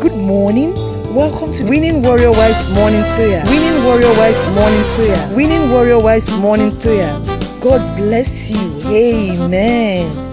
[0.00, 0.72] Good morning.
[1.14, 3.44] Welcome to Winning Warrior Wives Morning Prayer.
[3.44, 5.36] Winning Warrior Wives Morning Prayer.
[5.36, 7.12] Winning Warrior Wives Morning Prayer.
[7.60, 8.80] God bless you.
[8.86, 10.30] Amen.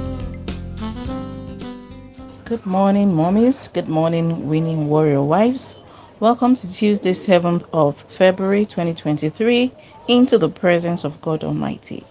[2.45, 3.73] Good morning, mommies.
[3.73, 5.77] Good morning, winning warrior wives.
[6.21, 9.73] Welcome to Tuesday, 7th of February 2023,
[10.07, 12.05] into the presence of God Almighty.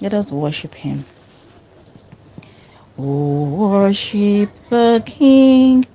[0.00, 1.04] Let us worship Him.
[2.96, 5.86] Oh, worship the King,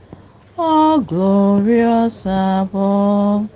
[0.58, 3.50] all glorious above.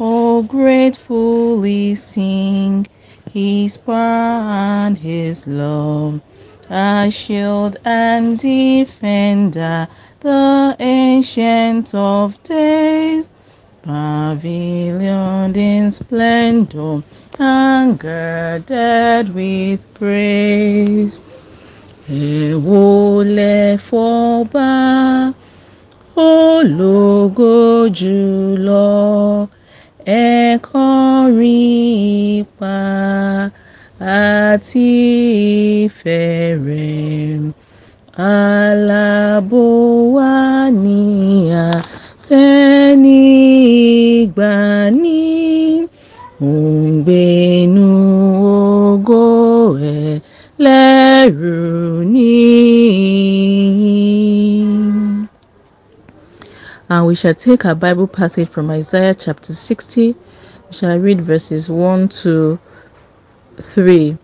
[0.00, 2.86] Oh, gratefully sing
[3.30, 6.20] His power and His love
[6.70, 9.88] a shield and defender,
[10.20, 13.28] the ancient of days,
[13.82, 17.02] pavilioned in splendor
[17.38, 21.22] and girded with praise.
[22.08, 25.34] Èwo lẹ fọba
[26.18, 27.54] ológo
[27.98, 28.88] jùlọ
[30.04, 32.76] ẹ kọrin ipa
[34.18, 34.90] àti
[35.84, 37.52] ìfẹ́ rẹ̀.
[38.18, 39.62] Alábò
[40.14, 40.34] wa
[40.84, 41.00] ní
[41.70, 43.20] àtẹ́ni
[44.18, 45.22] ìgbàanì,
[46.50, 47.86] òǹgbẹ́nu
[48.56, 49.24] ògo
[49.96, 50.20] ẹ̀
[50.64, 51.67] lẹ́rù
[57.08, 60.08] we shall take our Bible passage from Isaiah chapter 60.
[60.12, 62.58] We shall read verses 1 to
[63.56, 64.18] 3.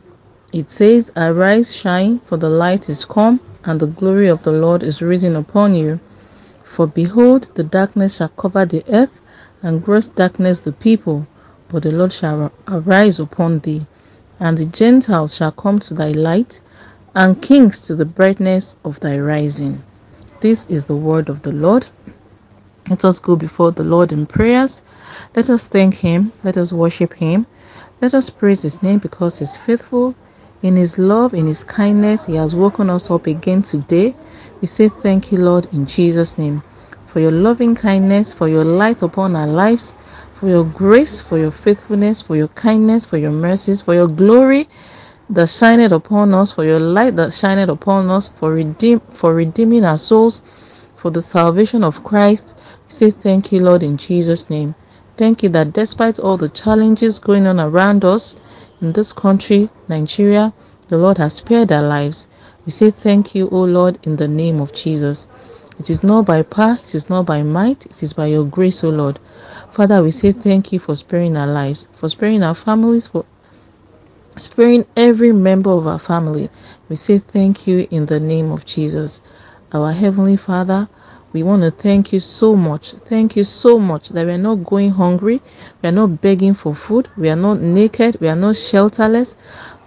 [0.52, 4.82] It says, Arise, shine, for the light is come, and the glory of the Lord
[4.82, 5.98] is risen upon you.
[6.62, 9.18] For behold, the darkness shall cover the earth,
[9.62, 11.26] and gross darkness the people,
[11.70, 13.86] but the Lord shall arise upon thee,
[14.38, 16.60] and the Gentiles shall come to thy light,
[17.14, 19.82] and kings to the brightness of thy rising.
[20.40, 21.88] This is the word of the Lord.
[22.88, 24.82] Let us go before the Lord in prayers.
[25.34, 26.32] Let us thank Him.
[26.42, 27.46] Let us worship Him.
[28.00, 30.14] Let us praise His name because He's faithful.
[30.62, 34.14] In His love, in His kindness, He has woken us up again today.
[34.60, 36.62] We say thank you, Lord, in Jesus' name,
[37.06, 39.94] for your loving kindness, for your light upon our lives,
[40.34, 44.68] for your grace, for your faithfulness, for your kindness, for your mercies, for your glory
[45.30, 49.84] that shined upon us, for your light that shined upon us, for redeem for redeeming
[49.84, 50.42] our souls,
[50.96, 52.56] for the salvation of Christ.
[52.88, 54.74] Say thank you, Lord, in Jesus' name.
[55.16, 58.36] Thank you that despite all the challenges going on around us
[58.80, 60.52] in this country, Nigeria,
[60.88, 62.28] the Lord has spared our lives.
[62.66, 65.28] We say thank you, O Lord, in the name of Jesus.
[65.78, 68.84] It is not by power, it is not by might, it is by your grace,
[68.84, 69.18] O Lord.
[69.72, 73.24] Father, we say thank you for sparing our lives, for sparing our families, for
[74.36, 76.50] sparing every member of our family.
[76.88, 79.20] We say thank you in the name of Jesus.
[79.74, 80.88] Our Heavenly Father,
[81.32, 82.92] we want to thank you so much.
[82.92, 85.42] Thank you so much that we are not going hungry,
[85.82, 89.34] we are not begging for food, we are not naked, we are not shelterless.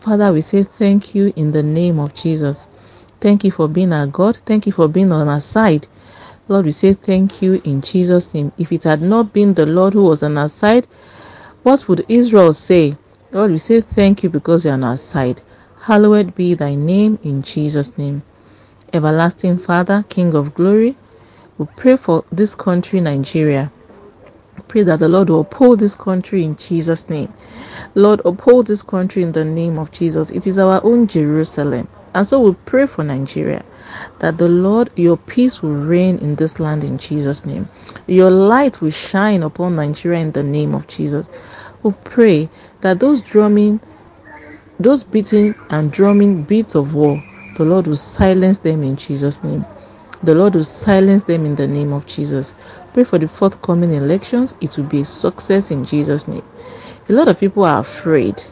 [0.01, 2.67] Father, we say thank you in the name of Jesus.
[3.21, 4.35] Thank you for being our God.
[4.45, 5.87] Thank you for being on our side.
[6.49, 8.51] Lord, we say thank you in Jesus' name.
[8.57, 10.85] If it had not been the Lord who was on our side,
[11.63, 12.97] what would Israel say?
[13.31, 15.41] Lord, we say thank you because you're on our side.
[15.81, 18.23] Hallowed be thy name in Jesus' name.
[18.93, 20.97] Everlasting Father, King of glory,
[21.57, 23.71] we pray for this country, Nigeria.
[24.69, 27.33] Pray that the Lord will uphold this country in Jesus' name.
[27.95, 30.29] Lord, uphold this country in the name of Jesus.
[30.29, 31.87] It is our own Jerusalem.
[32.13, 33.63] And so we pray for Nigeria
[34.19, 37.67] that the Lord, your peace will reign in this land in Jesus' name.
[38.07, 41.29] Your light will shine upon Nigeria in the name of Jesus.
[41.83, 42.49] We pray
[42.81, 43.81] that those drumming,
[44.79, 47.21] those beating and drumming beats of war,
[47.57, 49.65] the Lord will silence them in Jesus' name.
[50.21, 52.53] The Lord will silence them in the name of Jesus.
[52.93, 54.55] Pray for the forthcoming elections.
[54.61, 56.43] It will be a success in Jesus' name.
[57.09, 58.43] A lot of people are afraid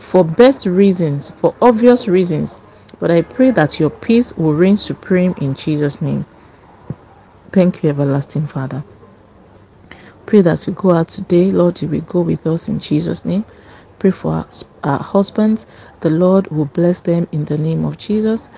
[0.00, 2.60] for best reasons, for obvious reasons.
[2.98, 6.26] But I pray that your peace will reign supreme in Jesus' name.
[7.52, 8.82] Thank you, everlasting Father.
[10.26, 13.44] Pray that we go out today, Lord, you will go with us in Jesus' name.
[13.98, 14.46] Pray for
[14.84, 15.66] our, husbands.
[16.00, 18.48] The Lord will bless them in the name of Jesus.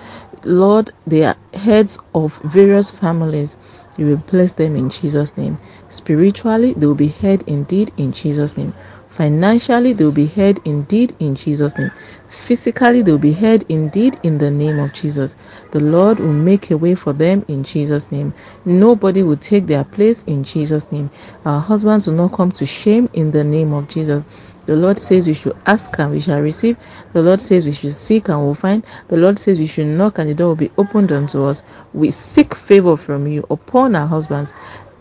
[0.43, 3.57] Lord, they are heads of various families.
[3.97, 5.57] You will bless them in Jesus' name.
[5.89, 8.73] Spiritually, they will be head indeed in Jesus' name.
[9.11, 11.91] Financially, they will be heard indeed in Jesus' name.
[12.29, 15.35] Physically, they will be heard indeed in the name of Jesus.
[15.71, 18.33] The Lord will make a way for them in Jesus' name.
[18.63, 21.09] Nobody will take their place in Jesus' name.
[21.43, 24.23] Our husbands will not come to shame in the name of Jesus.
[24.65, 26.77] The Lord says we should ask and we shall receive.
[27.11, 28.85] The Lord says we should seek and we'll find.
[29.09, 31.63] The Lord says we should knock and the door will be opened unto us.
[31.93, 34.53] We seek favor from you upon our husbands.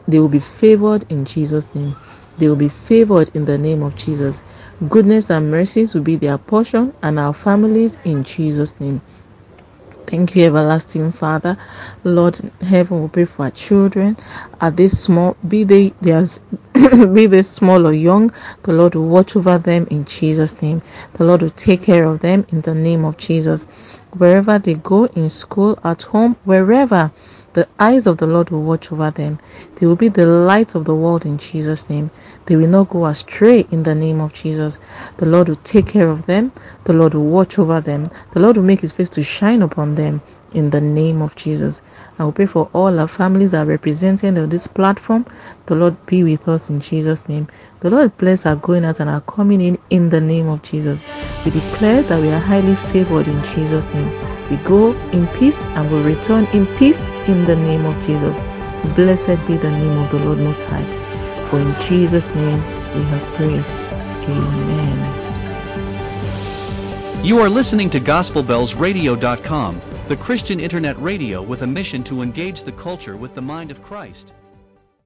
[0.09, 1.95] They will be favored in Jesus' name.
[2.41, 4.43] They will be favored in the name of Jesus.
[4.89, 9.03] Goodness and mercies will be their portion and our families in Jesus' name.
[10.07, 11.59] Thank you, everlasting Father.
[12.03, 14.17] Lord heaven, we pray for our children.
[14.59, 15.37] Are they small?
[15.47, 15.91] Be they
[16.73, 18.33] be they small or young?
[18.63, 20.81] The Lord will watch over them in Jesus' name.
[21.13, 23.67] The Lord will take care of them in the name of Jesus.
[24.17, 27.13] Wherever they go in school, at home, wherever
[27.53, 29.39] the eyes of the Lord will watch over them.
[29.77, 32.11] They will be the light of the world in Jesus' name.
[32.47, 34.79] They will not go astray in the name of Jesus.
[35.17, 36.53] The Lord will take care of them.
[36.85, 38.05] The Lord will watch over them.
[38.33, 41.83] The Lord will make his face to shine upon them in the name of Jesus.
[42.19, 45.27] I will pray for all our families that are represented on this platform.
[45.67, 47.49] The Lord be with us in Jesus' name.
[47.81, 51.03] The Lord bless our going out and our coming in in the name of Jesus.
[51.45, 54.30] We declare that we are highly favored in Jesus' name.
[54.51, 58.37] We go in peace and we return in peace in the name of Jesus.
[58.97, 60.85] Blessed be the name of the Lord Most High.
[61.47, 62.61] For in Jesus' name
[62.95, 63.65] we have prayed.
[64.29, 65.31] Amen.
[67.25, 72.73] You are listening to GospelBellsRadio.com, the Christian internet radio with a mission to engage the
[72.73, 74.33] culture with the mind of Christ.